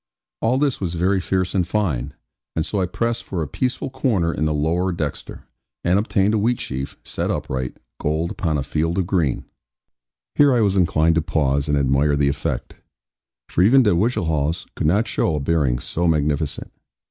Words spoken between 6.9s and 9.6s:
set upright, gold upon a field of green.